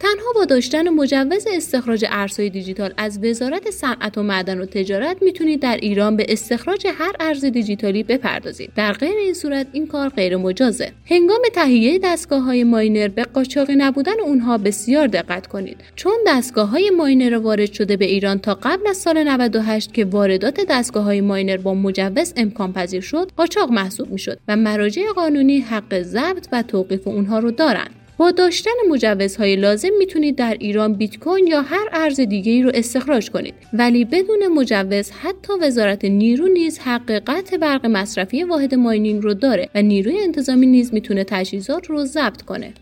تنها 0.00 0.32
با 0.34 0.44
داشتن 0.44 0.88
مجوز 0.88 1.46
استخراج 1.52 2.04
ارزهای 2.08 2.50
دیجیتال 2.50 2.94
از 2.96 3.18
وزارت 3.24 3.70
صنعت 3.70 4.18
و 4.18 4.22
معدن 4.22 4.60
و 4.60 4.66
تجارت 4.66 5.22
می‌تونید 5.22 5.60
در 5.60 5.76
ایران 5.76 6.16
به 6.16 6.26
استخراج 6.28 6.86
هر 6.98 7.12
ارز 7.20 7.44
دیجیتالی 7.44 8.02
بپردازید. 8.02 8.70
در 8.76 8.92
غیر 8.92 9.16
این 9.16 9.34
صورت 9.34 9.66
این 9.72 9.86
کار 9.86 10.08
غیر 10.08 10.36
مجازه 10.36 10.92
هنگام 11.04 11.40
تهیه 11.54 11.98
دستگاه 11.98 12.42
های 12.42 12.64
ماینر 12.64 13.08
به 13.08 13.24
قاچاقی 13.24 13.76
نبودن 13.76 14.20
اونها 14.20 14.58
بسیار 14.58 15.06
دقت 15.06 15.46
کنید. 15.46 15.76
چون 15.94 16.16
دستگاه 16.26 16.68
های 16.68 16.90
ماینر 16.90 17.36
وارد 17.36 17.72
شده 17.72 17.96
به 17.96 18.04
ایران 18.04 18.38
تا 18.38 18.54
قبل 18.54 18.86
از 18.88 18.96
سال 18.96 19.22
98 19.22 19.92
که 19.94 20.04
واردات 20.04 20.60
دستگاه 20.68 21.04
های 21.04 21.20
ماینر 21.20 21.56
با 21.56 21.74
مجوز 21.74 22.32
امکان 22.36 22.72
پذیر 22.72 23.00
شد 23.00 23.30
قاچاق 23.36 23.70
محسوب 23.70 24.10
می‌شد 24.10 24.38
و 24.48 24.56
مراجع 24.56 25.02
قانونی 25.16 25.58
حق 25.58 26.02
ضبط 26.02 26.48
و 26.52 26.62
توقیف 26.62 27.08
اونها 27.08 27.38
رو 27.38 27.50
دارند. 27.50 28.05
با 28.18 28.30
داشتن 28.30 28.70
مجوزهای 28.90 29.56
لازم 29.56 29.88
می‌تونید 29.98 30.36
در 30.36 30.56
ایران 30.60 30.92
بیت 30.92 31.18
کوین 31.18 31.46
یا 31.46 31.62
هر 31.62 31.88
ارز 31.92 32.20
دیگه 32.20 32.52
ای 32.52 32.62
رو 32.62 32.70
استخراج 32.74 33.30
کنید. 33.30 33.54
ولی 33.72 34.04
بدون 34.04 34.48
مجوز 34.48 35.10
حتی 35.10 35.52
وزارت 35.62 36.04
نیرو 36.04 36.46
نیز 36.46 36.78
حق 36.78 37.10
قطع 37.10 37.56
برق 37.56 37.86
مصرفی 37.86 38.44
واحد 38.44 38.74
ماینینگ 38.74 39.22
رو 39.22 39.34
داره 39.34 39.68
و 39.74 39.82
نیروی 39.82 40.18
انتظامی 40.18 40.66
نیز 40.66 40.94
می‌تونه 40.94 41.24
تجهیزات 41.24 41.86
رو 41.86 42.04
ضبط 42.04 42.42
کنه. 42.42 42.74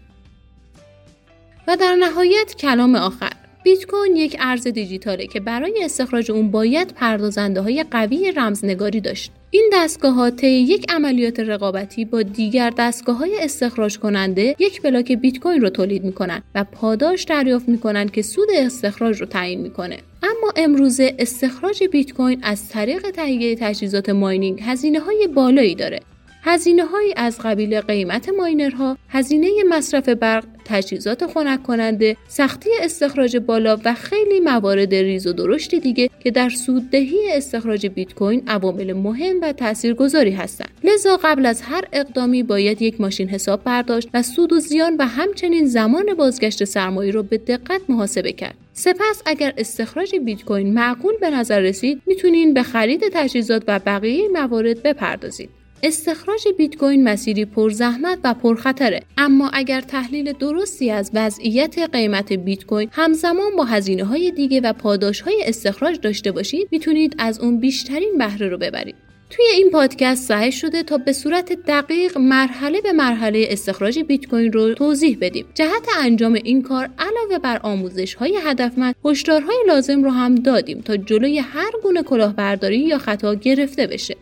و 1.69 1.77
در 1.77 1.95
نهایت 1.95 2.55
کلام 2.59 2.95
آخر. 2.95 3.33
بیت 3.65 3.87
کوین 3.87 4.17
یک 4.17 4.37
ارز 4.41 4.67
دیجیتاله 4.67 5.27
که 5.27 5.41
برای 5.41 5.85
استخراج 5.85 6.31
اون 6.31 6.51
باید 6.51 6.93
پردازنده 6.93 7.61
های 7.61 7.85
قوی 7.91 8.33
رمزنگاری 8.37 9.01
داشت. 9.01 9.33
این 9.51 9.71
دستگاه 9.73 10.15
ها 10.15 10.31
طی 10.31 10.47
یک 10.47 10.93
عملیات 10.93 11.41
رقابتی 11.41 12.05
با 12.05 12.23
دیگر 12.23 12.71
دستگاه 12.79 13.17
های 13.17 13.37
استخراج 13.41 13.99
کننده 13.99 14.57
یک 14.59 14.83
بلاک 14.83 15.13
بیت 15.13 15.39
کوین 15.39 15.61
رو 15.61 15.71
تولید 15.71 16.05
می‌کنن 16.05 16.43
و 16.55 16.65
پاداش 16.65 17.25
دریافت 17.25 17.69
می‌کنن 17.69 18.09
که 18.09 18.23
سود 18.23 18.49
استخراج 18.55 19.21
رو 19.21 19.27
تعیین 19.27 19.61
می‌کنه. 19.61 19.99
اما 20.23 20.53
امروزه 20.57 21.15
استخراج 21.19 21.85
بیت 21.85 22.13
کوین 22.13 22.39
از 22.43 22.69
طریق 22.69 23.11
تهیه 23.11 23.57
تجهیزات 23.61 24.09
ماینینگ 24.09 24.61
هزینه 24.63 25.01
های 25.01 25.29
بالایی 25.35 25.75
داره 25.75 26.01
هزینه 26.47 26.85
هایی 26.85 27.15
از 27.17 27.39
قبیل 27.45 27.81
قیمت 27.81 28.29
ماینرها، 28.29 28.99
هزینه 29.09 29.49
مصرف 29.69 30.09
برق، 30.09 30.45
تجهیزات 30.65 31.27
خنک 31.27 31.63
کننده، 31.63 32.17
سختی 32.29 32.71
استخراج 32.83 33.37
بالا 33.37 33.79
و 33.85 33.95
خیلی 33.95 34.41
موارد 34.41 34.95
ریز 34.95 35.27
و 35.27 35.33
درشتی 35.33 35.81
دیگه 35.81 36.11
که 36.21 36.31
در 36.31 36.49
سوددهی 36.49 37.33
استخراج 37.33 37.87
بیت 37.87 38.15
کوین 38.15 38.43
عوامل 38.47 38.93
مهم 38.93 39.37
و 39.43 39.53
تاثیرگذاری 39.53 40.31
هستند. 40.31 40.71
لذا 40.85 41.19
قبل 41.23 41.47
از 41.47 41.63
هر 41.63 41.85
اقدامی 41.93 42.43
باید 42.43 42.83
یک 42.83 43.01
ماشین 43.01 43.29
حساب 43.29 43.65
برداشت 43.65 44.09
و 44.15 44.23
سود 44.23 44.53
و 44.53 44.59
زیان 44.59 44.97
و 44.97 45.07
همچنین 45.07 45.67
زمان 45.67 46.15
بازگشت 46.15 46.65
سرمایه 46.65 47.13
را 47.13 47.23
به 47.23 47.39
دقت 47.39 47.81
محاسبه 47.89 48.33
کرد. 48.33 48.55
سپس 48.73 49.23
اگر 49.27 49.53
استخراج 49.57 50.17
بیت 50.17 50.45
کوین 50.45 50.75
معقول 50.75 51.15
به 51.21 51.31
نظر 51.31 51.61
رسید 51.61 52.03
می‌تونین 52.07 52.55
به 52.55 52.63
خرید 52.63 53.05
تجهیزات 53.13 53.63
و 53.69 53.81
بقیه 53.87 54.29
موارد 54.29 54.83
بپردازید. 54.83 55.51
استخراج 55.87 56.49
بیت 56.59 56.77
کوین 56.77 57.05
مسیری 57.05 57.45
پرزحمت 57.45 58.19
و 58.25 58.35
پرخطره 58.35 59.03
اما 59.19 59.51
اگر 59.53 59.81
تحلیل 59.81 60.33
درستی 60.33 60.91
از 60.91 61.11
وضعیت 61.15 61.79
قیمت 61.79 62.33
بیت 62.33 62.65
کوین 62.65 62.89
همزمان 62.93 63.57
با 63.57 63.65
هزینه 63.65 64.05
های 64.05 64.31
دیگه 64.31 64.61
و 64.61 64.73
پاداش 64.73 65.21
های 65.21 65.43
استخراج 65.47 66.01
داشته 66.01 66.33
باشید 66.33 66.69
می‌تونید 66.71 67.15
از 67.19 67.41
اون 67.41 67.61
بیشترین 67.61 68.19
بهره 68.19 68.49
رو 68.49 68.59
ببرید 68.59 68.95
توی 69.31 69.45
این 69.55 69.71
پادکست 69.71 70.29
سعی 70.29 70.53
شده 70.53 70.83
تا 70.83 70.99
به 70.99 71.13
صورت 71.13 71.53
دقیق 71.53 72.19
مرحله 72.19 72.81
به 72.81 72.93
مرحله 72.93 73.47
استخراج 73.51 73.99
بیت 73.99 74.27
کوین 74.27 74.53
رو 74.53 74.75
توضیح 74.75 75.19
بدیم. 75.21 75.47
جهت 75.55 75.89
انجام 76.01 76.33
این 76.33 76.63
کار 76.63 76.91
علاوه 76.99 77.39
بر 77.39 77.61
آموزش 77.63 78.15
های 78.15 78.39
هدفمند، 78.45 78.95
هشدارهای 79.05 79.57
لازم 79.69 80.05
رو 80.05 80.11
هم 80.11 80.35
دادیم 80.35 80.81
تا 80.81 80.97
جلوی 80.97 81.39
هر 81.39 81.71
گونه 81.83 82.03
کلاهبرداری 82.03 82.79
یا 82.79 82.99
خطا 82.99 83.35
گرفته 83.35 83.87
بشه. 83.87 84.17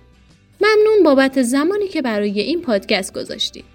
ممنون 0.62 1.02
بابت 1.04 1.42
زمانی 1.42 1.88
که 1.88 2.02
برای 2.02 2.40
این 2.40 2.62
پادکست 2.62 3.14
گذاشتید. 3.14 3.71